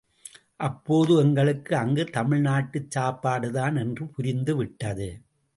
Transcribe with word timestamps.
அப்போதே 0.59 1.17
எங்களுக்கு 1.17 1.75
அங்கு 1.75 2.05
தமிழ் 2.11 2.41
நாட்டு 2.41 2.87
சாப்பாடுதான் 2.95 3.79
என்று 3.79 4.07
புரிந்த 4.07 4.55
விட்டது. 4.55 5.09